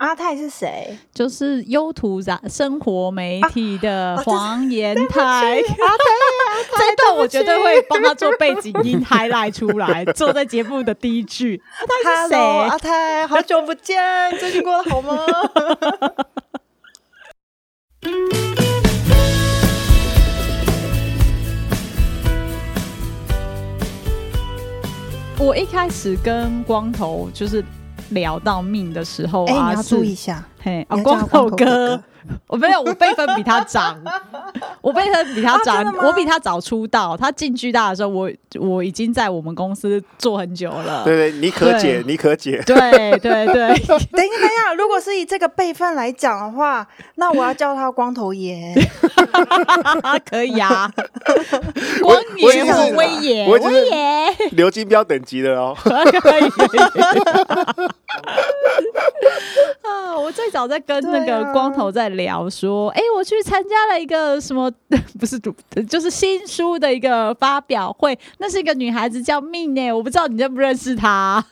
[0.00, 0.96] 阿泰是谁？
[1.12, 5.20] 就是优图杂生活媒体的黄延泰。
[5.22, 5.62] 阿泰，
[6.78, 11.60] 这一 段我绝对会帮他做背景音 highlight 出来，坐在节目的第一句。
[11.80, 12.38] 阿泰是谁？
[12.38, 14.02] 阿泰，好久不见，
[14.38, 15.22] 最近过得好吗？
[25.38, 27.62] 我一开始跟光头就是
[28.10, 32.02] 聊到命的时候啊，欸、你要注意一下，嘿，啊、光头哥。
[32.46, 33.98] 我没有，我辈分比他长，
[34.82, 37.16] 我辈分比他长，啊、我比他早出道。
[37.16, 41.02] 他进巨大的时候，我我已经在我们公司做很久了。
[41.02, 42.62] 对对，你可解，你可解。
[42.66, 42.76] 对
[43.18, 48.74] 对对，等一下， 等一下，如果是以这个辈分来讲的话，那我要叫他光头爷。
[50.28, 50.92] 可以啊，
[52.02, 53.58] 光爷或威爷，威
[53.88, 55.74] 爷，刘金标等级的哦。
[55.82, 56.44] 可以。
[60.40, 64.72] 最早在跟那个光头在聊说，哎、我去参加了一个什么，
[65.20, 65.54] 不是主，
[65.86, 71.44] 就是新书的一个发表会，那是一个女孩子叫 Min，我不知道你认不认识她。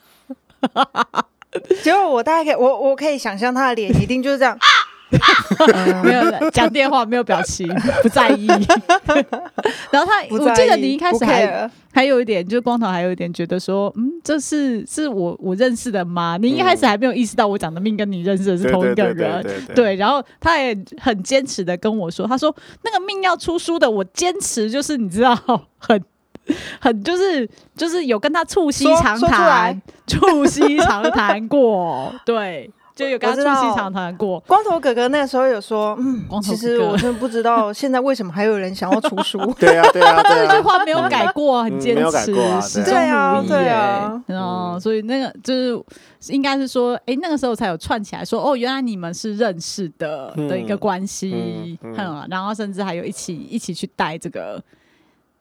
[1.85, 4.59] 结果我大概可以，我我可以想象她的脸一定就是这样。
[6.05, 7.67] 没有讲电话，没有表情，
[8.03, 8.47] 不在意。
[9.91, 16.37] 然后他，我记得你一开始还还有一点，就是光头还有一点觉得说，嗯，这是是我我认识的吗？
[16.41, 19.97] 你一开始还没有意识到我讲的命跟你认识的是同一个人，对。
[19.97, 25.35] 然后他也很坚持的跟我说，他说那个命要出书的，我坚持就是你知道，
[25.79, 26.01] 很
[26.81, 32.71] 很就是就是有跟他促膝长谈，促膝长谈过，对。
[32.99, 34.41] 就有跟他促膝长谈过。
[34.41, 39.39] 光头哥哥那个时候有说，嗯， 其实我真的不知道现在为什么还有人想要出书。
[39.61, 43.49] 对啊，对啊， 这一句话没有改过，很坚持，始终如一。
[43.49, 45.81] 对啊，嗯，所以那个就是
[46.33, 54.61] 应该是说，哎，那个时候才有串起来说，哦，原来你们是认识的的一个关系，嗯，然后甚至还有一起一起去带这个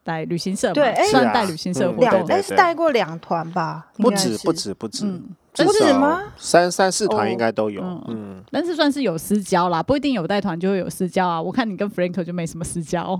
[0.03, 3.87] 带旅行社，对，算带旅行社活动，哎，是带过两团吧？
[3.97, 5.05] 不止，不止，不止。
[5.65, 6.23] 不止吗？
[6.37, 11.41] 三三四团应该都有，嗯，嗯，但是算是有私交啦，不一定有带团就会有私交啊。
[11.41, 13.19] 我看你跟 Frank 就没什么私交，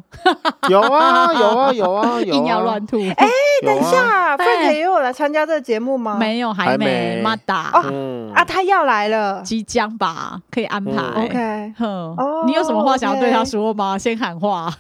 [0.70, 2.98] 有啊，有啊，有啊，硬要乱吐。
[2.98, 3.28] 哎，
[3.66, 6.18] 等一下，Frank 也有来参加这个节目吗？
[6.20, 7.22] 没有，还没。
[7.24, 10.92] 马达哦，啊，他要来了，即将吧，可以安排。
[11.16, 12.16] OK，哼，
[12.46, 13.98] 你有什么话想要对他说吗？
[13.98, 14.74] 先喊话。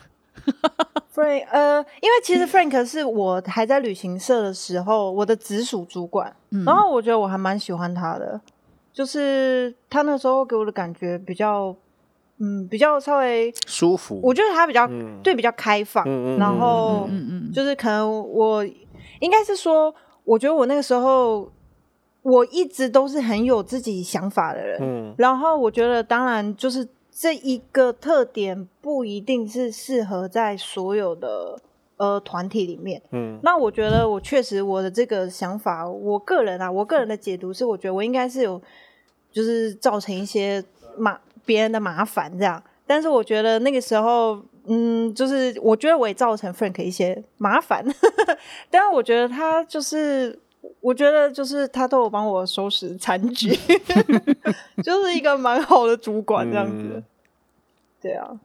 [1.13, 8.39] Frank，呃，因为其实 Frank 是我还在旅行社的时候，我的直属主管，嗯、然后我觉得我还蛮喜欢他的，
[8.93, 11.75] 就是他那时候给我的感觉比较，
[12.37, 14.19] 嗯，比较稍微舒服。
[14.21, 17.09] 我觉得他比较、嗯、对，比较开放，嗯、然后
[17.53, 18.63] 就是可能我
[19.19, 19.93] 应该是说，
[20.23, 21.51] 我觉得我那个时候
[22.21, 26.87] 我一直都是很有自己想法的人，嗯、然后我觉得当然就是。
[27.19, 31.59] 这一个特点不一定是适合在所有的
[31.97, 33.01] 呃团体里面。
[33.11, 38.61] 嗯，那我觉得我确实我的这个想法，我个人啊，我个人的解读是，我觉得我应该是有
[39.31, 40.63] 就是造成一些
[40.95, 42.61] 麻别人的麻烦这样。
[42.85, 47.83] 但是我觉得那个时候，嗯，就是我觉得我也造成 Frank 一些麻烦。
[48.69, 50.39] 但是我觉得他就是。
[50.87, 53.49] 我觉得就是他都有帮我收拾残局，
[54.81, 56.93] 就是一个蛮好的主管这样子。
[56.95, 57.03] 嗯、
[58.01, 58.39] 对啊，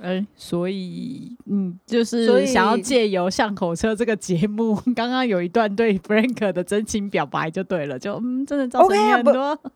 [0.00, 9.34] 哎、欸，所以嗯，就是想要借由巷口车这个节目， 刚刚有一段对 Frank 的真情表白就对了，就嗯，真的造成很多。
[9.34, 9.70] Okay,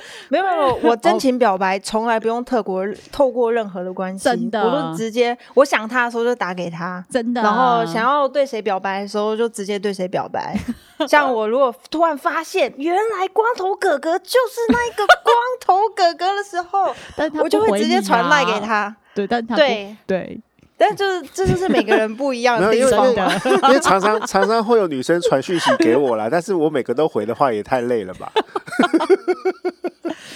[0.28, 7.42] 没有没有，我真情表白从来不用透过透过任何的关系，真的，我都直接我想他的时候就打给他，真的。
[7.42, 10.56] 然后想要对谁表白的时候就直接对谁表白。
[11.08, 16.94] 像我如果突然发现原来光头哥哥就是那个光头哥哥的时候，
[17.42, 18.94] 我就会直接传赖给他。
[19.14, 20.40] 对，但他对对。
[20.84, 23.06] 但就是这就是每个人不一样的 地方，
[23.70, 28.32] 因为常常常常会有女生传讯息给我啦， 但是我每个都回的话也太累了吧。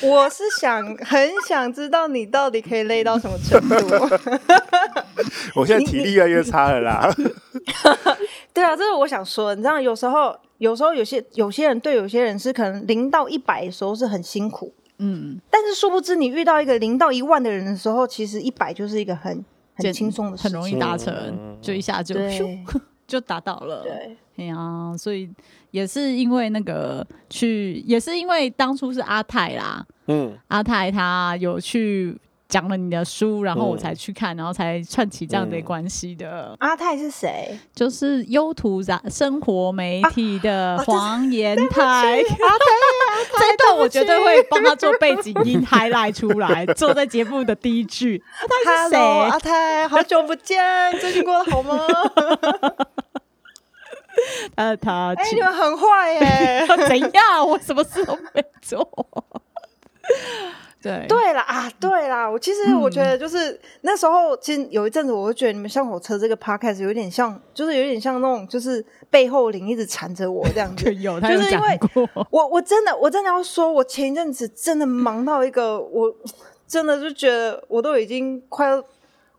[0.02, 3.76] 我是想很想知道你到底可以累到什么程度。
[5.56, 7.12] 我现在体力越来越差了啦。
[8.54, 9.52] 对啊，这是我想说。
[9.52, 19.44] 你知道，有时候有时候有些有些人对有些人是可能零到一百的时候是很辛苦，嗯，但是殊不知你遇到一个零到一万的人的时候，其实一百就是一个很。
[19.76, 22.14] 很轻松的，很容易达成，就一下就
[23.06, 23.82] 就达到了。
[23.82, 25.30] 对，哎呀，所以
[25.70, 36.50] 也是因为那个去，也是因为当初是阿泰啦，嗯，阿泰他有去讲了你的书，然后我才去看，然后才串起这样的关系的。
[36.52, 37.58] 嗯、阿泰是谁？
[37.74, 41.82] 就是优图杂生活媒体的黄延泰。
[41.82, 42.24] 阿泰，
[43.38, 48.22] 这一段我绝对会帮他做背景音 highlight 出来，坐在节目的第一句。
[48.40, 48.98] 阿泰是谁？
[48.98, 50.62] 阿泰，好久不见，
[51.00, 51.78] 最近过得好吗？
[54.56, 56.66] 他，他哎，你们很坏耶！
[56.88, 57.46] 怎样？
[57.46, 58.88] 我什么事都没做。
[60.86, 70.94] 对对啦啊，对啦，我其实我觉得就是、嗯、那时候，其实有一阵子，我就觉得你们像火车这个 podcast 有点像，就是有点像那种，就是背后灵一直缠着我这样子。
[70.96, 71.38] 有，他有。
[71.38, 71.78] 就是因为
[72.30, 76.14] 我我真的我真的要说，我前一阵子真的忙到一个，我
[76.66, 78.82] 真的就觉得我都已经快要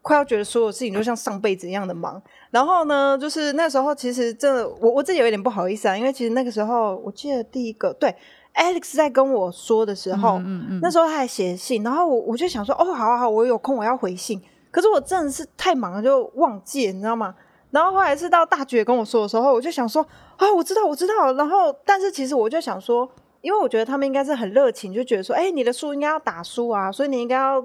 [0.01, 2.21] 快要觉得所有事情就像上辈子一样的忙。
[2.51, 8.15] 然后呢，就是那时候其实真的我我自己有一点不好意思啊，因为其实那个时候我记得第一个对。
[8.57, 14.41] Alex 在跟我说的时候，嗯嗯嗯、那时候他还写信，然后我我就想说，哦，好好好，我有空我要回信。
[14.71, 17.35] 可是我真的是太忙了，就忘记了，你知道吗？
[17.69, 20.05] 然后后来是到大绝跟我说的时候，我就想说，
[20.37, 21.33] 啊，我知道，我知道。
[21.33, 23.07] 然后，但是其实我就想说，
[23.41, 27.63] 因为我觉得他们应该是很热情，就觉得说，哎，你的书应该要打书啊，所以你应该要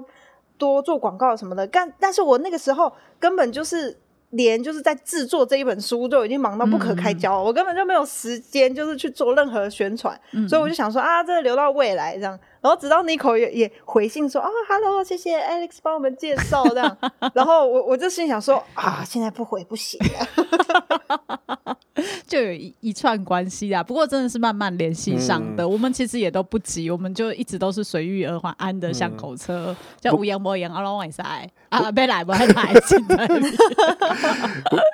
[0.57, 1.65] 多做广告什么的。
[1.65, 3.97] 但但是我那个时候根本就是。
[4.33, 12.39] 连就是在制作这一本书都已经忙到不可开交，嗯、我根本就没有时间，就是去做任何宣传，嗯、所以我就想说啊，这个留到未来这样。
[12.63, 16.97] 然后直到 Nico 也也回信说啊，Hello，谢谢 Alex 帮我们介绍这样。
[17.35, 21.75] 然后我我就心想说啊，现在不回不行啊，
[22.25, 23.83] 就有一一串关系啊。
[23.83, 32.47] 不过真的是慢慢联系上的，嗯、我们其实也都不急，我们就一直都是随遇而安，安的像口车，嗯、叫无言无言，阿龙晚赛啊，别来不来，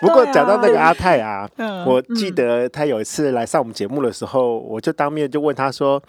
[0.01, 6.01] 不过讲到那个阿泰啊，嗯、我记得他有一次来上我们节目的时候，我就当面就问他说。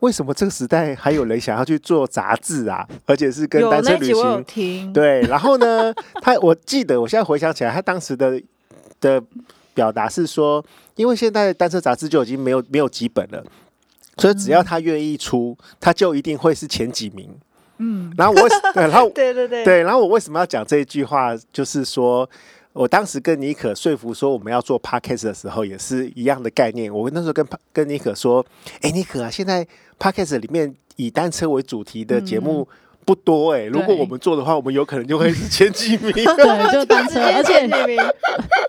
[0.00, 2.86] 为什么这个时代还有人想要去做杂志啊？
[3.06, 4.92] 而且是跟单车旅行？
[4.92, 8.40] 对，然后呢，他我记得，我现在回想起来，他当时的
[9.00, 9.22] 的
[9.74, 10.64] 表达是说，
[10.96, 13.44] 因为现在单车杂志就已经没有没有几本了，
[14.16, 17.30] 所以只要他愿意出，他就一定会是前几名。
[17.78, 21.36] 嗯，然后我， 然后 对对对对，然后我为什么要讲这一句话？
[21.52, 22.28] 就是说。
[22.72, 26.92] 我当时跟妮可说服说我们要做 podcast 的时候，也是一样的概念。
[26.92, 28.44] 我那时候跟跟妮可说
[28.80, 29.66] ：“哎、欸，妮可啊，现在
[29.98, 32.66] podcast 里面以单车为主题的节目
[33.04, 36.12] 不多哎、欸，嗯、如果我们做的话，我们有可能就会是前几名。
[36.14, 36.24] 对，
[36.72, 37.68] 就单车，而且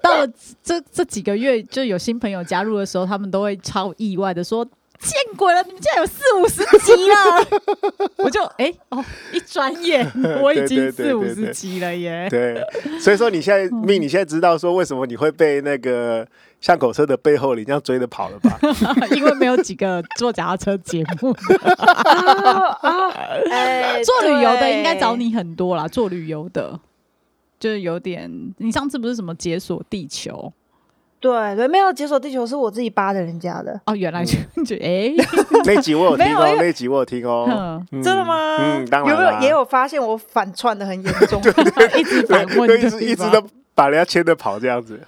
[0.02, 0.28] 到了
[0.64, 4.68] 这这几个月，就有新朋友加入的时候，他们都会超意外的说。”
[5.02, 5.64] 见鬼了！
[5.64, 9.04] 你们竟然有四五十集了， 我就哎、欸、哦，
[9.34, 10.10] 一转眼
[10.42, 12.28] 我已经四五十集了耶。
[12.30, 12.64] 对，
[13.00, 16.28] 所以说你现在命，你现在知道说为什么你会被那个
[16.60, 18.60] 巷口车的背后你这样追着跑了吧？
[19.16, 21.36] 因为没有几个坐脚踏车节目。
[23.50, 26.80] 哎，做旅游的应该找你很多啦，做旅游的
[27.60, 30.54] 就是有点，你上次不是什么解锁地球？
[31.22, 34.34] 对对，没有解锁地球是我自己扒的人家的哦，原来就
[34.66, 35.14] 就哎，
[35.66, 38.58] 那集我有听哦，那集我有听哦，真的吗？
[38.60, 41.40] 嗯，当然有没有也有发现我反串的很严重，
[41.96, 43.40] 一直反问，一直一直都
[43.76, 45.00] 把人家牵着跑这样子。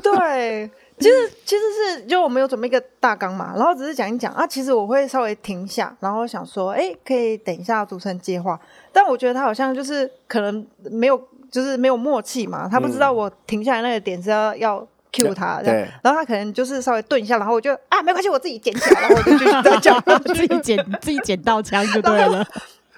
[0.00, 1.62] 对，其实其实
[1.98, 8.56] 是就我们有准备一个大纲嘛，然后只是讲一讲啊，其实我会稍微停下，然后想说，哎，可以等一下主持人接话，
[8.92, 14.86] 但我觉得他好像就是可能没有，就是没有默契嘛，他不知道我停下来那个点是要要。
[15.12, 22.44] Q 他，对，然后他可能就是稍微顿一下，然后我就啊，没关系，我自己捡起来，然后我就继续在讲，自己捡 自己捡到枪就对了。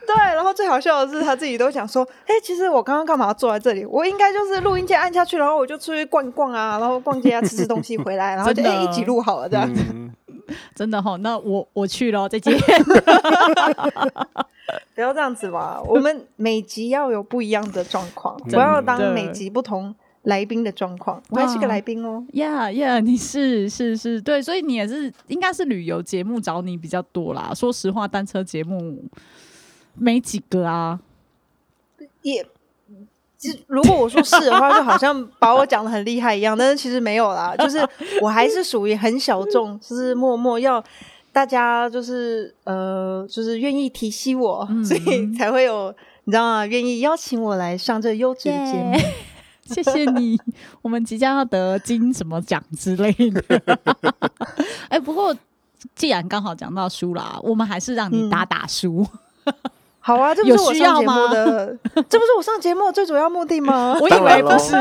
[0.06, 3.86] 对，然后最好笑的是他自己都想说，哎，其实我刚刚干嘛要坐在这里？
[3.86, 9.68] 我应该就是录音键按下去，然后我就出去逛一逛啊，然后逛街啊，吃吃东西回来，然后就一起录好了这样。
[10.74, 12.54] 真的哈，那我我去了，再见。
[14.94, 19.94] 不要这样子吧，我们每集要有不一样的状况，不要当每集不同。
[20.24, 22.24] 来宾的状况，我还是个来宾哦。
[22.32, 27.52] 呀呀，你是是是，对，所以你也是应该是旅游节目找你比较多啦。
[27.54, 29.04] 说实话，单车节目
[29.94, 30.98] 没几个啊。
[32.22, 32.42] 也，
[33.36, 37.54] 其实如果我说是的话，就好像把我讲的很厉害一样，但是其实没有啦。
[37.58, 37.86] 就是
[38.22, 40.82] 我还是属于很小众，就是默默要
[41.32, 46.66] 大家就是呃，就是愿意提携我，嗯、所以才会有你知道吗？
[46.66, 48.96] 愿意邀请我来上这优质的节目。
[49.66, 50.38] 谢谢你，
[50.82, 53.42] 我们即将要得金什么奖之类的。
[54.88, 55.34] 哎、欸，不过
[55.94, 59.06] 既然刚好讲到书啦，我们还是让你打打书。
[59.44, 59.54] 嗯、
[60.00, 61.78] 好啊，这不是我上节目的，
[62.08, 63.96] 这不是我上节目的最主要目的吗？
[64.00, 64.72] 我以为不是。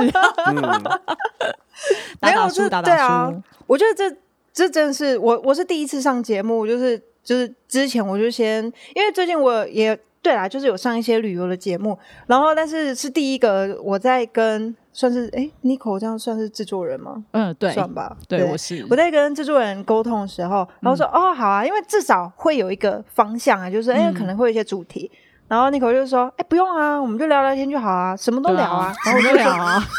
[2.19, 3.03] 打打书，打打书。
[3.03, 3.33] 啊、
[3.67, 4.17] 我觉得这
[4.53, 8.63] 这真的是我，我是第一次上节目，就是就是之前我就先，
[8.95, 9.97] 因为最近我也。
[10.23, 17.21] 对啦，就是有上一些旅游的节目，然后但是是第一个我在跟算是哎，Nico 这样算是制作人吗？
[17.31, 18.15] 嗯，对，算吧。
[18.27, 25.11] 对，对我是我在跟制作人沟通的时候，然后说、嗯、哦好啊，因为至少会有一个方向啊，就是哎、嗯、可能会有一些主题，
[25.49, 29.83] 然后 Nico 就说哎不用啊，我们就聊聊天就好啊，什么都聊啊， 然后我就聊啊。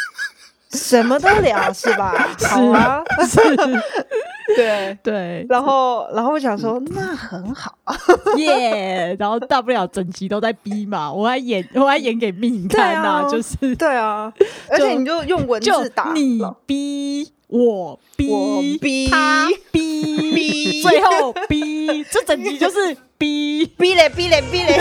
[0.75, 2.13] 什么都聊是吧？
[2.39, 3.41] 是好啊，是，
[4.57, 5.47] 对对。
[5.49, 7.73] 然后，然后我想说，那很好，
[8.37, 9.17] 耶。
[9.19, 14.33] 然后大不了整集都在逼嘛，我还演，我还演给命看呐，就是对啊。
[14.69, 24.77] 而且你就用文字打，你逼我逼我逼他逼，最后逼，这整集就是逼逼嘞逼嘞逼嘞。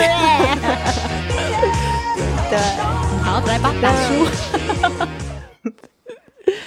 [2.50, 2.58] 对，
[3.22, 5.23] 好，来吧，打书。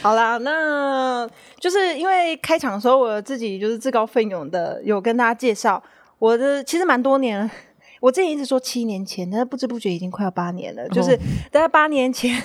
[0.08, 5.84] 好啦，那就是因为开场的时候我自己就是自告奋勇的有跟大家介绍
[6.18, 7.52] 我的，其实蛮多年了。
[8.00, 10.88] 我之前一直说七年前，但是不知不觉已经快要八年了。
[10.88, 11.14] 就是
[11.52, 12.42] 大概八年前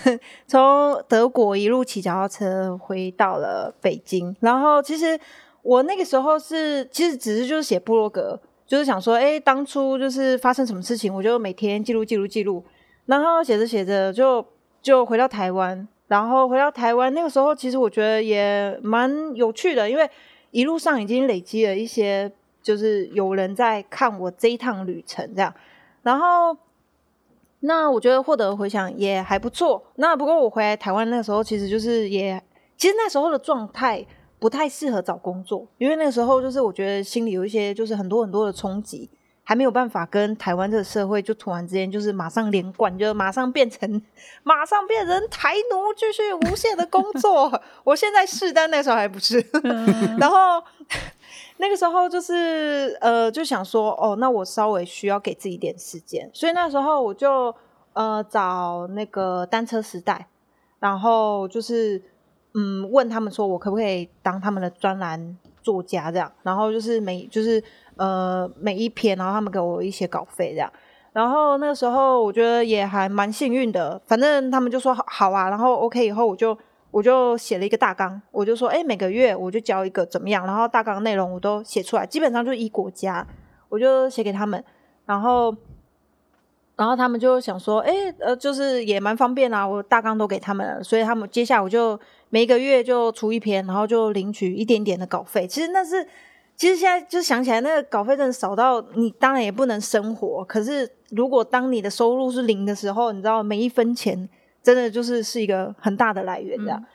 [0.48, 5.16] 从德国一路骑脚踏车回到了北京，然后其实
[5.62, 12.64] 我那个时候是其实只是就是写部落格，就是想说，哎，当初就是发生什么事情，我就每天记录记录记录，
[13.06, 14.44] 然后写着写着就
[14.82, 15.86] 就回到台湾。
[16.12, 20.06] 然后回到台湾，那个时候其实我觉得也蛮有趣的，因为
[20.50, 22.30] 一路上已经累积了一些，
[22.62, 25.54] 就是有人在看我这一趟旅程这样。
[26.02, 26.54] 然后，
[27.60, 29.82] 那我觉得获得回响也还不错。
[29.94, 32.38] 那不过我回来台湾那个时候，其实就是也，
[32.76, 34.06] 其实那时候的状态
[34.38, 39.08] 不太适合找工作，因为那个时候就是我觉得心里有一些就是很多很多的冲击。
[39.44, 44.00] 还没有办法跟台湾这个社会就突然之间就是马上连贯，就马上变成
[44.44, 47.60] 马上变成台奴，继续无限的工作。
[47.82, 49.44] 我现在是，但那个时候还不是。
[50.18, 50.62] 然后
[51.56, 57.52] 那个时候就是呃，就想说哦，那我稍微需要给自己一点时间，所以那时候我就
[57.94, 60.28] 呃找那个单车时代，
[60.78, 62.00] 然后就是
[62.54, 67.60] 嗯问他们说我可不可以当他们的专栏作家这样，然后就是每就是。
[67.96, 70.72] 呃，每一篇，然后他们给我一些稿费这样，
[71.12, 76.56] 然后那个时候我觉得也还蛮幸运的，反正他们就说好啊，然后 OK 以后我就
[76.90, 83.26] 我就写了一个大纲，我就说哎，每个月我就交一个怎么样，然后大纲内容我都写出来，基本上就一国家，
[83.68, 84.64] 我就写给他们，
[85.04, 85.54] 然后
[86.76, 96.08] 然后他们就想说哎，呃，就是也蛮方便啊，我大纲都给他们了，所以他们接下来我就每个月就出一篇，然后就领取一点点的稿费，其实那是。
[96.62, 100.44] 其实现在就想起来，那个稿费真的少到你当然也不能生活。
[100.44, 104.28] 可是如果当你的收入是零的时候，你知道每一分钱
[104.62, 106.78] 真的就是是一个很大的来源这样。
[106.78, 106.86] 嗯、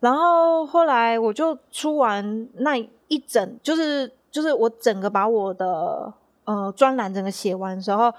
[0.00, 6.12] 然后后来我就出完那一整，就是就是我整个把我的
[6.44, 8.12] 呃专栏整个写完的时候，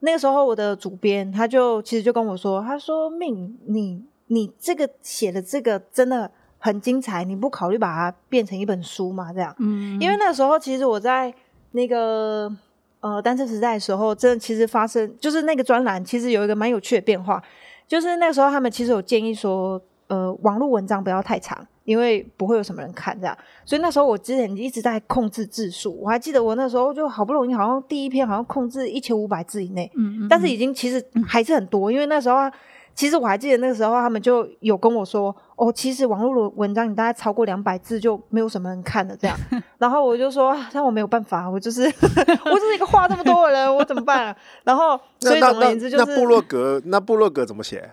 [0.00, 6.30] 那个时候我的主编他就其实就跟我说，他说：“命你你这个写的这个真的。”
[6.66, 9.32] 很精彩，你不考虑把它变成一本书吗？
[9.32, 11.32] 这样，嗯，因为那时候其实我在
[11.70, 12.52] 那个
[12.98, 17.40] 呃单车时代的时候，真的其实发生就是那个专栏其实有一个蛮有趣的变化，
[17.86, 32.50] 就是那个时候他们其实有建议说，呃，网络文章不要太长，因为不会有什么人看这样，所以那时候我之前一直在控制字数，我还记得我那时候就好不容易好像第一篇好像控制一千五百字以内，嗯，嗯，但是已经其实还是很多，因为那时候。
[32.96, 39.36] 其实我还记得那个时候，他们就有跟我说：“哦，其实网络的文章你大概超过两百字就没有什么人看了。”这样，
[39.76, 47.92] 然后我就说：“但我没有办法，我就是 我就是一个话这么多的人，我怎么办啊？”然后，所以总而言之就是那部落格，那部落格怎么写？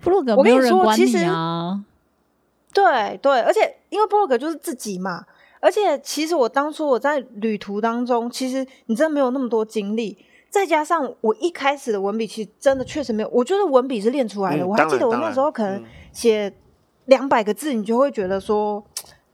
[0.00, 1.18] 部落格，我跟你说，其实
[2.72, 5.26] 对对，而且因为部落格就是自己嘛，
[5.60, 10.16] 而且其实我当初我在旅途当中，其实你真的没有那么多精力。
[10.54, 14.62] 再加上我一开始的文笔，其实真的确实没有，我觉得文笔是练出来的。
[14.62, 15.82] 嗯、我还记得我那时候可能
[16.12, 16.54] 写
[17.06, 18.80] 两百个字，你就会觉得说，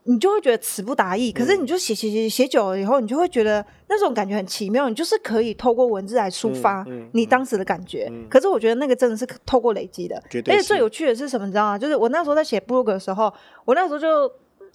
[0.05, 1.31] 你就会觉得词不达意。
[1.31, 4.89] 可是你就写写写写久了以后，你就会觉得那种感觉很奇妙。
[4.89, 8.11] 你就是可以透过文字来抒发你当时的感觉。
[8.31, 10.17] 可是我觉得那个真的是透过累积的。
[10.47, 11.45] 而且最有趣的是什么？
[11.45, 11.79] 你知道吗？
[11.79, 13.31] 就是我那时候在写部落格的时候，
[13.67, 14.33] 我那时候就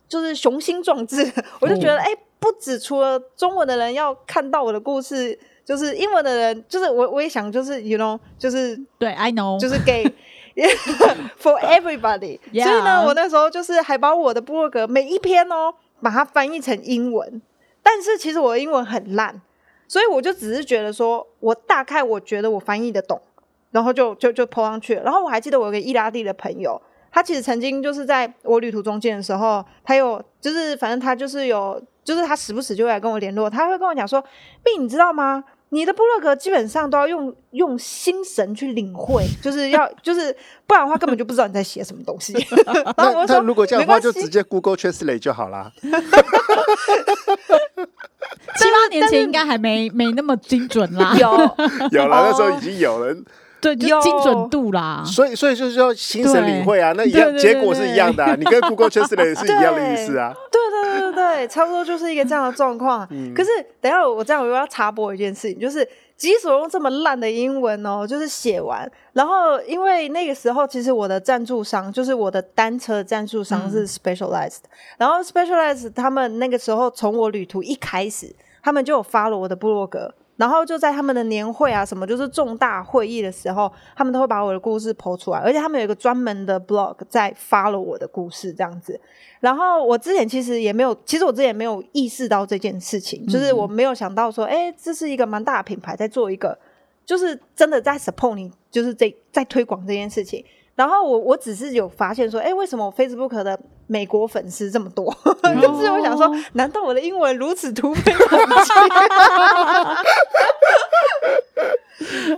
[0.07, 1.27] 就是雄心壮志，
[1.59, 5.39] 我就觉得哎、嗯欸，不止除了中文的人要看到我的故事。
[5.65, 10.05] 就是英文的人，就是我，我也想，就是 you know，就是对，I know，就是给
[11.41, 12.39] for everybody。
[12.53, 17.41] 所以呢，我那时候就是还把我的部落格每一篇哦，把它翻译成英文。
[17.81, 19.41] 但是其实我的英文很烂，
[19.87, 23.21] 所以我就只是觉得说，我大概我觉得我翻译的懂，
[23.71, 25.03] 然后就就就 po 上去了。
[25.03, 26.81] 然后我还记得我有个意大利的朋友，
[27.11, 34.23] 他其实曾经就是在我旅途中间的时候，他有就是反正他就是有，就是他时不时就会来跟我联络，他会跟我讲说
[34.63, 40.35] ：“病，你知道吗？”你的部落格基本上都要用用心神去领会， 就是要就是
[40.67, 42.33] 不然的话根本就不知道你在写什么东西。
[42.95, 45.71] 然后我说，那如果这样的话，就直接 Google Translate 就好啦。
[48.57, 51.27] 七八年前应该还没没那么精准啦，有
[51.91, 53.15] 有了，那时候已经有了。
[53.73, 60.33] 对，就精准度啦，所以所以就是要心神领会啊，那一样结果是一样的，啊，你跟 Google Translate 是一样的意思啊。
[60.51, 63.07] 对对对对对，差不多就是一个这样的状况。
[63.09, 63.49] 嗯、可是
[63.81, 74.69] 等一下我这样我又要插播一件事情，就是即使用这么烂的英文哦，就是写完，然后因为那个时候其实我的赞助商就是我的单车赞助商是 Specialized，、嗯、
[74.99, 80.13] 然后 Specialized 他们那个时候从我旅途一开始，他们就有 follow 我的部落格。
[80.37, 88.99] 然后就在他们的年会啊，什么就是重大会议的时候，他们都会把我的故事 po 出来，而且他们有一个专门的 blog 在 follow 我的故事这样子。
[89.39, 96.57] 然后我之前其实也没有，其实我之前也没有意识到这件事情，就是我没有想到说，哎，这是一个蛮大的品牌在做一个，
[97.05, 100.43] 就是真的在 support 你，就是在在推广这件事情。
[100.75, 105.15] 然后我我只是有发现说，哎，为什么我 Facebook 的美国粉丝这么多？
[105.43, 108.27] 嗯、 就是我想说，难道我的英文如此突飞猛
[108.63, 108.75] 进？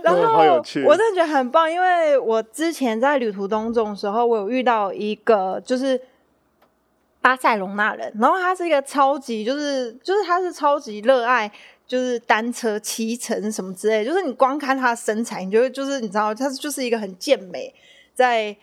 [0.04, 0.38] 然后
[0.86, 6.00] 我真的觉得很棒，因为我之前在旅途当中的时候，我有遇到一个就是
[7.20, 11.50] 巴塞隆纳人，然后他是一个超级就是就是他是超级热爱
[11.88, 17.74] 就是单车骑乘什么之类，就是你光看他的身材，你就会就是你知道他就是一个很健美。
[18.18, 18.56] 在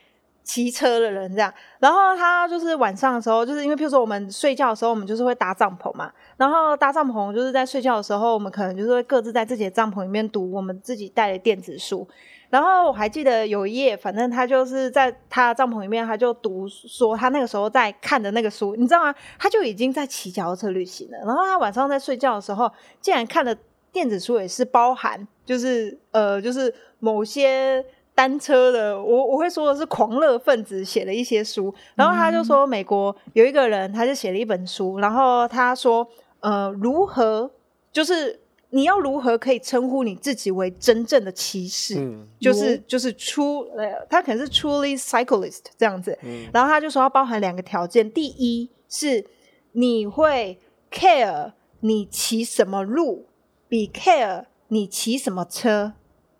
[0.43, 12.05] 骑车的人这样，然后他就是晚上的时候，就是因为譬如说我们睡觉的时候，我们就是会搭帐篷嘛，然后搭帐篷就是在睡觉的时候，我们可能就是会各自在自己的帐篷里面读我们自己带的电子书。
[12.49, 19.15] 然后我还记得有一夜，反正他就是在他的帐篷里面，他就读说他那个时候在看的那个书，你知道吗？
[19.39, 21.17] 他就已经在骑脚踏车旅行了。
[21.25, 22.69] 然后他晚上在睡觉的时候，
[23.01, 23.57] 竟然看的
[23.91, 27.83] 电子书也是包含，就是呃，就是某些。
[28.15, 36.07] 单车的，我我会说的是狂热分子写了一些书，然后他就说美国有一个人，他就写了一本书，然后他说，
[36.39, 37.51] 呃，如何
[37.91, 49.25] 就是你要如何可以称呼你自己为真正的骑士，嗯、就是就是 true，呃，他可能是 truly cyclist 这样子，嗯、然后他就说要包含两个条件，第一是
[49.73, 50.57] 你会
[50.89, 51.51] care
[51.81, 53.27] 你骑什么路，
[53.67, 55.93] 比 care 你骑什么车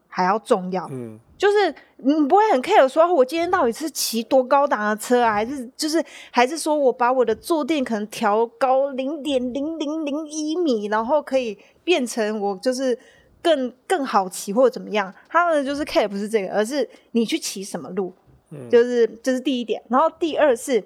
[0.08, 12.98] 还要重要，嗯就是你不会很 care 说，我今天到底是骑多高档的车啊，还是就是还是说我把我的坐垫可能调高零点零零零一米，然后可以变成我就是
[13.41, 15.13] 更更好骑或者怎么样？
[15.28, 18.13] 他们就是 care 不是这个，而是你去骑什么路，
[18.52, 19.82] 嗯、就是这、就是第一点。
[19.89, 20.84] 然后第二是，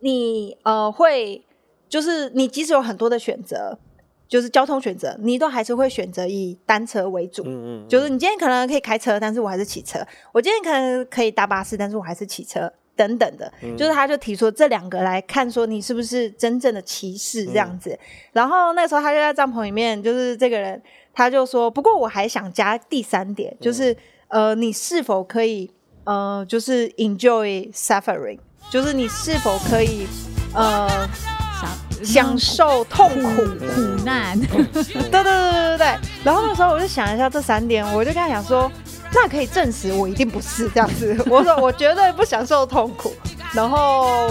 [0.00, 1.42] 你呃会
[1.88, 3.78] 就是你即使有很多的选择。
[4.28, 7.42] 就是交通选择，你都还是会选择以单车为主。
[7.44, 9.98] 嗯嗯，嗯，就是你今天可能可以开车，但是我还是骑车。
[10.32, 13.52] 我今天可能可以搭巴士，但是我还是骑车，等等的。
[13.62, 17.90] 嗯、就是他就提出这两个来看，说你是不是真正的骑士这样子。
[17.90, 17.98] 嗯、
[18.32, 23.92] 然后那时候他就在帐篷里面，就是这个人他就说，不过我还想加第三点，就是、
[24.28, 25.70] 嗯、呃，你是否可以
[26.04, 28.38] 呃，就是 enjoy suffering，
[28.70, 30.06] 就是你是否可以
[30.54, 31.08] 呃。
[32.04, 35.86] 享受痛苦苦难，对对对对对对。
[36.24, 38.70] 然后那时候我就想一下这三点，我就跟他讲说，
[39.12, 41.16] 那可以证实我一定不是这样子。
[41.28, 43.12] 我说我绝对不享受痛苦。
[43.52, 44.28] 然后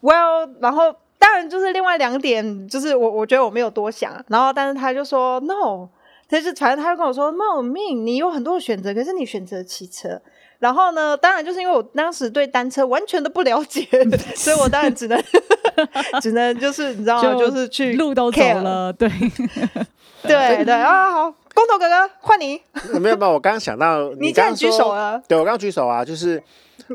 [0.00, 4.24] ，Well，然后当然就是另外两点，就是我我觉得我没有多想。
[4.28, 5.88] 然后但是他就说 No，
[6.28, 10.22] 他就反正他就跟我说 No，me，你有很多的选择，可是你选择骑车。
[10.60, 13.82] 然后呢，当然就是因为我当时对单车完全都不了解，
[14.36, 15.20] 所以我当然只能
[16.20, 17.32] 只能就是你知道吗？
[17.34, 19.08] 就，就是去路都走了，对
[20.22, 21.10] 对对啊！
[21.10, 22.60] 好，光头哥哥换你。
[23.00, 26.40] 没有没有，我刚刚想到你刚刚举手了，对我刚刚举手啊，就是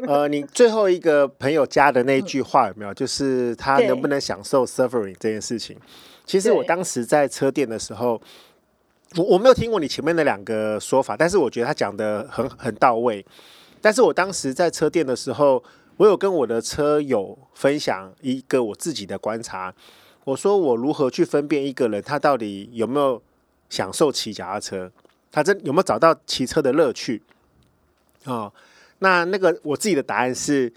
[0.08, 2.94] 呃，你最后一个朋友加的那句话有没有？
[2.94, 5.76] 就是他能不能享受 suffering 这件事情？
[6.24, 8.22] 其实我当时在车店的时候，
[9.18, 13.26] 我我没有听过你前面的两个说法，但是我觉得他讲的很很到位。
[13.86, 15.64] 但是我当时在车店的时候，
[15.98, 19.72] 我有跟我的车友分享一个我自己的观察。
[20.24, 23.22] 我说我如何去分辨一个人他到底有没有
[23.70, 24.92] 享受骑脚踏车，
[25.32, 27.22] 他真有没有找到骑车的乐趣？
[28.24, 28.52] 哦，
[28.98, 30.74] 那那个我自己的答案是，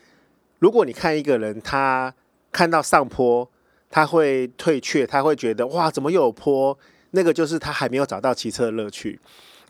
[0.59, 2.15] 如果你看一个人，他
[2.53, 3.51] 看到上坡，
[3.89, 6.79] 他会退却，他会觉得哇，怎么又有坡？
[7.13, 9.19] 那个就是他还没有找到骑车的乐趣。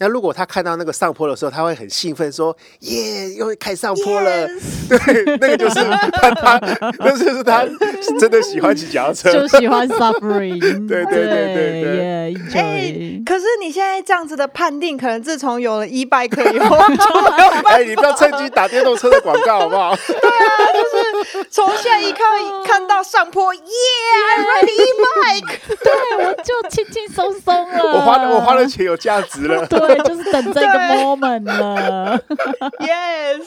[0.01, 4.47] 那如果他看到那个上坡的时候，他会很兴奋，说：“耶，又会开上坡了。”
[4.89, 5.75] 对，那个就是
[6.13, 6.59] 他，他，
[6.99, 7.65] 那就是他
[8.19, 10.89] 真的喜欢骑脚踏车， 就喜欢 suffering。
[10.89, 12.35] 对对对对对。
[12.55, 16.77] 哎、欸，可是你现在这样子的判定，可能自从有了 e bike 以后，
[17.69, 19.95] 哎，你不要趁机打电动车的广告好不好？
[20.07, 20.98] 对啊，就是
[21.51, 22.27] 从下一看
[22.65, 27.85] 看到上坡，耶，ready e bike，对，我就轻轻松松了。
[27.85, 29.65] 我花我花的钱有价值了。
[29.69, 32.19] 对，就是等这个 moment 了。
[32.81, 33.45] Yes，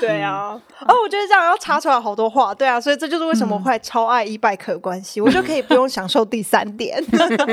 [0.00, 0.60] 对啊。
[0.86, 2.54] 哦，我觉得这样要插出来好多话。
[2.54, 7.02] 对啊，所以这就是为什么我会超爱 e bike 的关系，我就可以不用享受第三点，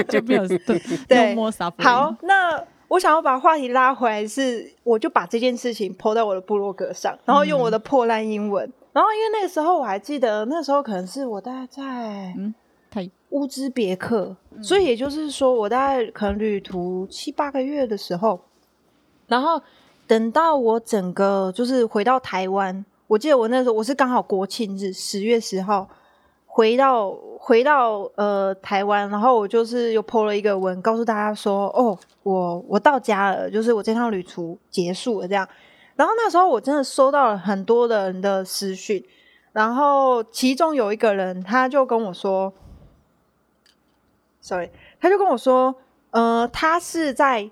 [0.08, 0.82] 就没有对。
[1.08, 1.36] 对，
[1.80, 11.82] 好，那我想要把话题拉回来，是我就把这件事情 po 在我的部落格上，然后用我的破烂英文，然后因为那个时候我还记得，那时候可能是我大概在
[12.38, 12.54] 嗯。
[13.30, 18.38] 乌兹别克，所以也就是说，我大概可能旅途七八个月的时候，
[19.28, 19.62] 然后
[20.06, 25.88] 等到我整个就是回到台湾，我记得我那时候我是刚好国庆日十月十号
[26.46, 35.48] 回到回到呃台湾，然后我就是又 po 了一个文，告诉大家说，哦，我我到家了，就是我这趟旅途结束了这样。
[36.02, 39.06] 然后那时候我真的收到了很多的人的私讯，
[39.52, 42.52] 然后其中有一个人他就跟我说。
[44.42, 45.76] Sorry，他就跟我说，
[46.10, 47.52] 呃，他是在，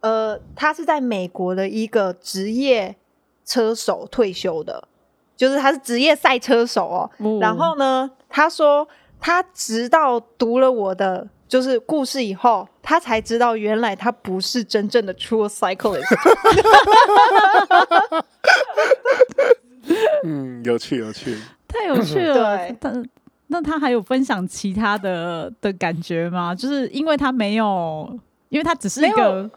[0.00, 2.96] 呃，他是在美国的一个职业
[3.46, 4.86] 车手退休的，
[5.34, 7.10] 就是他是职业赛车手哦。
[7.16, 8.86] 嗯、然后呢，他说
[9.18, 16.06] 他直到读了我的就是故事以后，他才知道原来他不是真正的 true cyclist。
[20.24, 21.36] 嗯，有趣，有趣，
[21.66, 22.56] 太有趣了。
[22.56, 22.76] 对。
[23.48, 26.54] 那他还有分享其他的的感觉吗？
[26.54, 28.16] 就是因为他没有，
[28.48, 29.50] 因为他只是一个，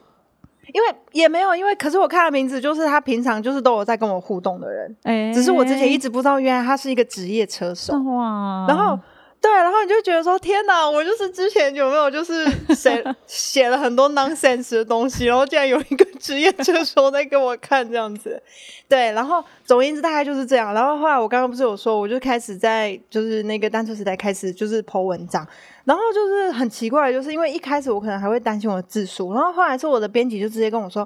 [0.74, 9.00] 因为也没有，因为可是我看他名字，就是他平常就是都有在跟我互动的人，哎、欸，只是我之前一直不知道，原来他是一个职业车手，哇，然后。
[9.44, 18.42] 对，然后你就觉得说，天哪，我就是之前有没有就是写 写了很多 nonsense 的东西，然后竟然有一个职业车手在给我看这样子，
[18.88, 20.74] 对，然后总而言之大概就是这样。
[20.74, 25.46] 然后后来我刚刚不是有说，我就开始在就是那个单车时代开始就是 po 文章，
[25.84, 31.06] 然后就是很奇怪，就是因为一开始我可能还会担心我的字数，然后后来是我的编辑就直接跟我说，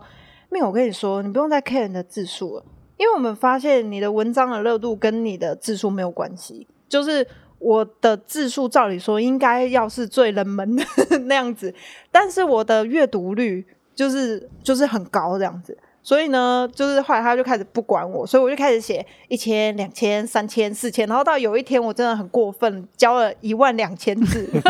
[0.49, 2.63] 没有，我跟你说，你不用再 care 你的字数了，
[2.97, 7.25] 因为我们发现你的文章的热度跟你的字数没有关系，就是。
[7.59, 10.83] 我的字数照理说应该要是最冷门的
[11.25, 11.73] 那样子，
[12.11, 13.65] 但是我的阅读率
[13.95, 24.49] 就是就是很高这样子，所以呢，就是后来他就开始不管我，所以我就开始写一千、两千、三千、四千，然后到有一天我真的很过分，交了一万两千字，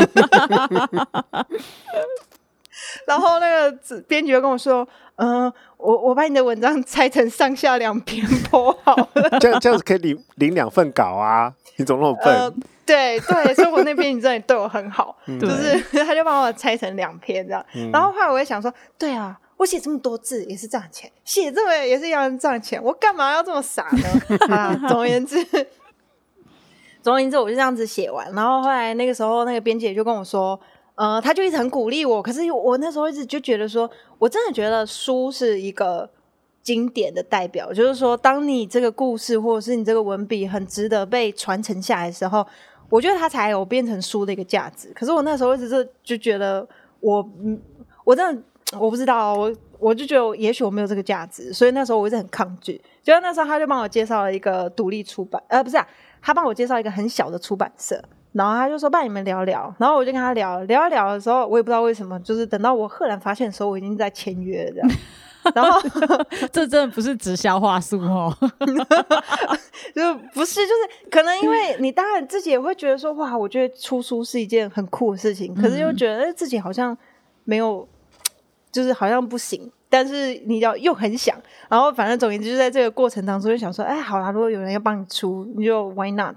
[3.07, 12.53] 然后那个编辑就跟我说：“嗯、呃，我我把你的文章拆成上下两篇播好了， 这样这样子可以领领两份稿啊，你怎么那么笨？”呃
[12.87, 17.61] 对对，所以我那边你真的对我很好， 就是他就帮我拆成两篇这样。
[17.75, 24.37] 嗯、然后后来我也想说，对啊，我写这么多字也是赚钱，写这么也是要赚钱，我干嘛要这么傻呢？
[24.55, 25.45] 啊，总而言之，
[27.01, 28.33] 总而言之，我就这样子写完。
[28.33, 30.57] 然后后来那个时候，那个编辑就跟我说，
[30.97, 32.21] 呃，他就一直很鼓励我。
[32.21, 36.09] 可是我那时候一直就觉得说，我真的觉得书是一个
[36.61, 42.45] 经典的代表，就是说，当你这个故事或者是你这个文笔很值得被传承下来的时候。
[42.89, 46.65] 我觉得它才有变成书的一个价值，可是我那时候一直是就觉得
[47.01, 47.61] 我，嗯，
[48.05, 48.41] 我真的
[48.79, 52.81] 我不知道，我我就觉得也许我没有这个价值，所以那时候我一直很抗拒。
[53.03, 55.77] 结果那时候他就帮我介绍了一个独立出版，呃，不是，
[56.21, 58.01] 他帮我介绍一个很小的出版社，
[58.37, 64.89] 然后他就说帮你们聊聊，然后我就跟他聊聊一聊的时候，我也不知道为什么，就是等到我赫然发现的时候，我已经在签约了这样。
[65.55, 65.79] 然后
[66.51, 68.35] 这真的不是直销话术哦，
[69.95, 76.95] 就不是，就是可能因为你当然自己也会觉得说哇，我觉得出书是一件很酷的事情，可是又觉得自己好像
[77.45, 77.87] 没有，
[78.71, 81.35] 就是好像不行，但是你要又很想，
[81.69, 86.35] 然后反正总言之，就在这个过程当中就想说，哎，好啦，如果有人要帮你出，你就 Why not？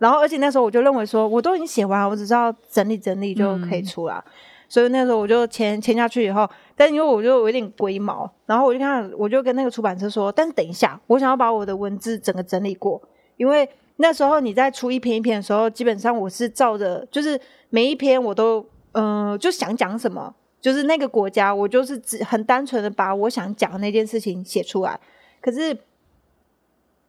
[0.00, 4.24] 然后而且那时候我就认为说，我都已经写完了，我只知道整理整理就可以出了。
[4.26, 4.32] 嗯
[4.70, 13.02] 所以那时候我就签签下去以后，但因为我就有点龟毛，然后我就看，我就跟那个出版社说，但是等一下，我想要把我的文字整个整理过，
[13.36, 25.00] 因为那时候你在出一篇一篇的时候，基本上我是照着，就是每一篇我都，嗯、呃，就想讲什么，就是那个国家，我就是只很单纯的把我想讲的那件事情写出来。
[25.40, 25.76] 可是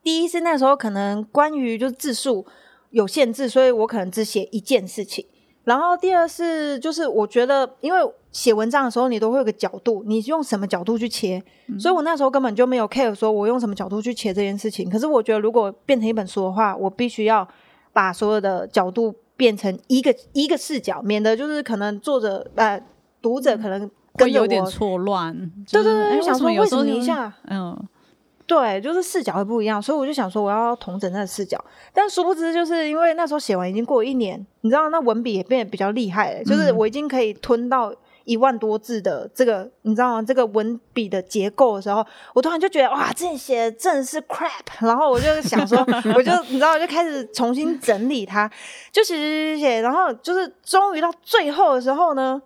[0.02, 2.44] 第一是那时候可能关于就是字数
[2.92, 5.26] 有限制，所以我可能只写一件事情。
[5.64, 8.00] 然后第二是，就是我觉得，因为
[8.32, 14.90] 写文章的时候，你都会有个角度，你用什么角度去切，嗯、所以我那时候根本就没有 care 说我用什么角度去切这件事情。
[14.90, 17.48] 可是我觉得，如果变成一本书的话，我必须要
[17.94, 22.82] 把所有的角度变成一个一个视角，免得就是可能作者呃
[23.22, 23.80] 读者可能
[24.16, 25.32] 跟会有点错乱。
[25.72, 27.88] 对对对，就想说为什么一下嗯。
[28.52, 31.58] 对，就是视角会不一样，所以我就想说我要同整那个视角，
[31.94, 40.22] 但殊不知就是因为那时候写完已经过了一年，你知道那文笔也变得比较厉害了，就是我已经可以吞到一万多字的这个，你知道吗？
[40.22, 45.80] 这个文笔的结构的时候，我突然就觉得哇，这写的真的是 crap，然后我就想说，
[46.14, 48.52] 我就你知道，我就开始重新整理它，
[48.92, 52.42] 就写写写写，然后就是终于到最后的时候呢，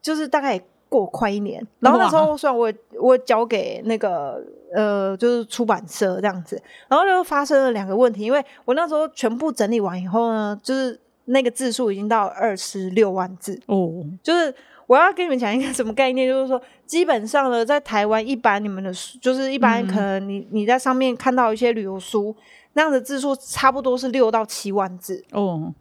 [0.00, 0.62] 就是大概。
[0.90, 4.42] 过快一年，然后那时候虽然我我交给那个
[4.74, 13.58] 呃，就是出版社这样子，然后就发生了两个问题，因为我那时候全部整理完以后呢，就是那个字数已经到二十六万字。
[13.66, 14.54] 哦，就是
[14.86, 22.34] 我要跟你们讲一个什么概念，就是说基本上呢，在台湾一般你们的书，就是一般可能你你在上面看到一些旅游书
[22.74, 25.24] 那样的字数，差不多是六到七万字。
[25.32, 25.72] 哦，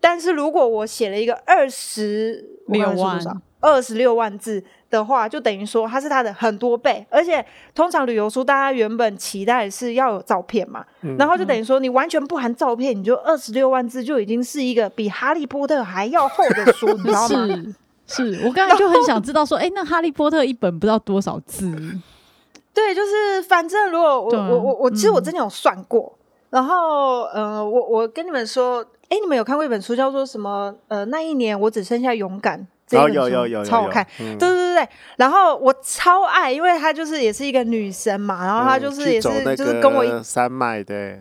[0.00, 3.20] 但是如果我写了一个二十六万。
[3.64, 17.46] 二十六万字的话，就等于说它是它的很多倍，而且通常旅游书大家原本期待是要有照片嘛，嗯、然后就等于说你完全不含照片，你就二十六万字就已经是一个比哈利波特还要厚的书，你知道吗？
[18.06, 21.74] 是，是我刚才就很想知道说，哎、欸，那哈利波特一本不知道多少字？
[22.74, 30.74] 对，就是反正如果我我我我其实我真的有算过，嗯、然后呃，我我跟你们说，哎、欸，你们有看过一本书叫做什么？
[30.88, 32.66] 呃，那一年我只剩下勇敢。
[32.92, 41.18] 有有有有超好看，对对对对，然后我超爱，因为她就是也是一个女生嘛，然后她就是也是就是跟我一山脉的，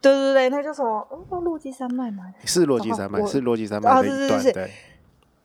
[0.00, 1.06] 对对对，那叫什么？
[1.28, 2.24] 哦，落基山脉吗？
[2.44, 4.70] 是落基山脉，是落基山脉的一段，对。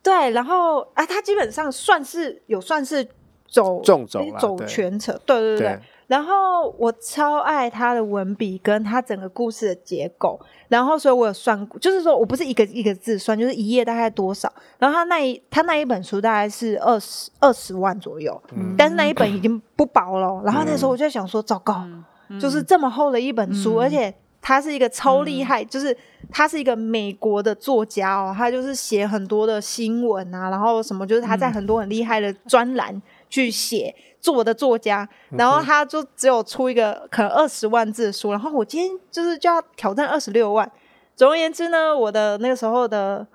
[0.02, 3.04] 对，然后啊，她基本上算是有算是
[3.48, 5.58] 走重走走全程，对对。
[5.58, 5.80] 对。
[6.08, 14.52] 然后我超爱他的文笔跟他整个故事的结构，然后所以我有算过，就是说我不是一个一个字算，就是一页大概多少。
[14.78, 20.42] 然后他那一他那一本书大概是二十二十万左右，嗯、但是那一本已经不薄了。
[20.46, 21.84] 然后那时候我就想说，糟糕，
[22.30, 25.98] 嗯、就是这么厚的一本书，嗯、而且他是一个超厉害，嗯、就是
[26.30, 33.96] 他是一个美国的作家哦，他就是写很多的新闻啊，然后什么就是他在很多很厉害的专栏去写。
[34.26, 35.08] 做的作家，
[35.38, 40.70] 然后他就只有出一个可能二十万字的书，然后我今天就是就要挑战二十六万。
[41.16, 43.28] 总而言之呢，我的那个时候的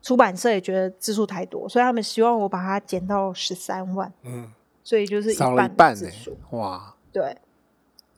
[0.00, 4.12] 出版社也觉得字数太多，所以他们希望我把它减到十三万。
[4.22, 4.52] 嗯，
[4.84, 5.38] 所以就是一
[5.76, 6.38] 半字数。
[6.50, 7.36] 哇，对。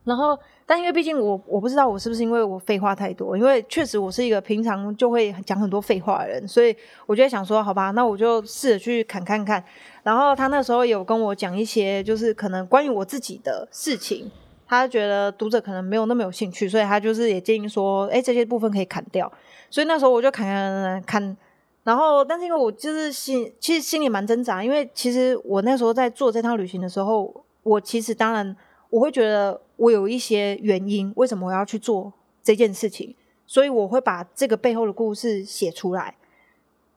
[0.07, 6.75] 然后，但因为毕竟我我不知道我是不是因为我废话太多，因为确实我是一个平常就会讲很多废话的人，所以
[7.07, 9.63] 我就想说，好吧，那我就试着去砍看看。
[10.05, 14.31] 然后他那时候有跟我讲一些，就是可能关于我自己的事情，
[14.69, 19.31] 他觉得读者可能没有那么有兴趣，所以他就是也建议说，哎，这些部分可以砍掉。
[19.69, 21.37] 所以那时候我就砍砍砍，
[21.83, 28.57] 然后但是因为我就是心其实心里蛮挣扎，因为其实我那时候在做这趟旅行的时候，我其实当然
[28.91, 33.15] 我会觉得我有一些原因，为什么我要去做这件事情，
[33.47, 36.17] 所以我会把这个背后的故事写出来。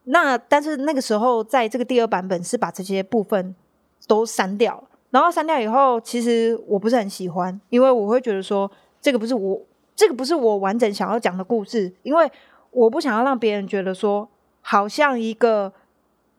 [0.06, 3.56] 那但是那个时候，在这个第二版本是把这些部分
[4.08, 8.72] 都删掉，然后删掉以后，其实我不是很喜欢，因为我会觉得说，
[9.02, 9.62] 这个不是我，
[9.96, 12.32] 这个不是我完整想要讲的故事，因为
[12.72, 14.28] 我不想要让别人觉得说，
[14.62, 15.74] 好像一个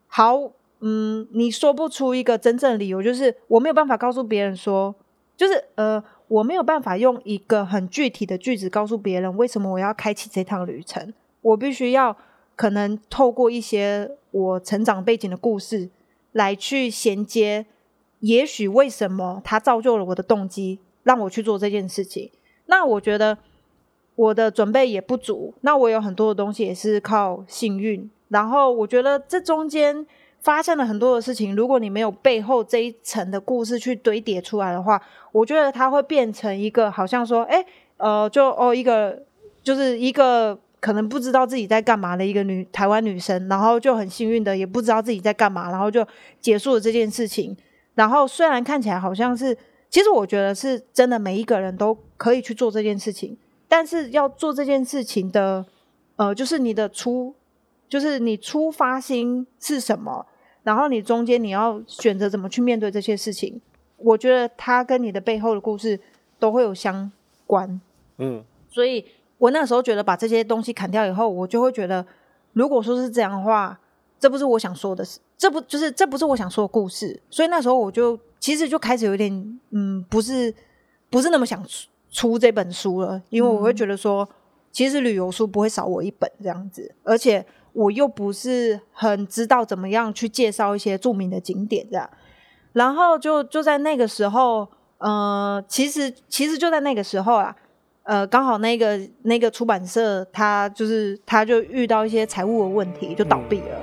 [0.07, 4.93] 好，嗯，你说不出一个真正的理由，就是我没有办法告诉别人说，
[5.41, 12.15] 就是呃，我没有办法用一个很具体的句子告诉别人为什么我要开启这趟旅程，我必须要。
[12.53, 15.89] 可能透过一些我成长背景的故事
[16.33, 17.65] 来去衔接，
[18.19, 22.29] 也许为什么它造就了我的动机，让我去做这件事情。
[22.67, 23.35] 那我觉得
[24.13, 28.07] 我的准备也不足，那我有很多的东西也是靠幸运。
[28.27, 30.05] 然后我觉得这中间
[30.41, 35.01] 发生了很多的事情，如果你没有背后这一层的故事去堆叠出来的话，
[35.31, 37.65] 我觉得它会变成一个好像说，哎，
[37.97, 39.23] 呃，就哦一个
[39.63, 40.59] 就是一个。
[40.81, 46.03] 可能不知道自己在干嘛的一个女台湾女生，然后就很幸运的也不知道自己在干嘛，然后就
[46.39, 47.55] 结束了这件事情。
[47.93, 49.55] 然后虽然看起来好像是，
[49.91, 53.37] 其实我觉得是真的，每一个人都可以去做这件事情。
[53.67, 55.63] 但是要做这件事情的，
[56.15, 57.35] 呃，就是你的出，
[57.87, 60.25] 就是你出发心是什么，
[60.63, 63.61] 然后你中间你要选择怎么去面对这些事情。
[63.97, 65.99] 我觉得它跟你的背后的故事
[66.39, 67.11] 都会有相
[67.45, 67.79] 关。
[68.17, 69.05] 嗯，所以。
[69.41, 72.05] 我那时候觉得把这些东西砍掉以后，我就会觉得
[72.53, 73.75] 如果说是这样的话，
[74.19, 77.19] 这不是我想说的事，这不就是这不是我想说的故事。
[77.27, 80.53] 所以那时候我就其实就开始有点嗯，不是
[81.09, 84.29] 不是那么想出出这本书了，因为我会觉得说，
[84.71, 92.09] 其实旅游书不会少我一本这样子，而且我又不是很知道怎么样去介绍一些著名的景点这样。
[92.73, 97.55] 然后就就在那个时候，呃，其实其实就在那个时候啊。
[98.03, 103.79] 呃，刚好那个那个出版社，他就是他就遇到一些财务的问题，就倒闭了。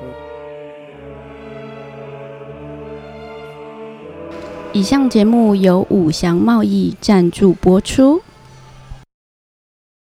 [4.72, 8.20] 以上节目由五祥贸易赞助播出。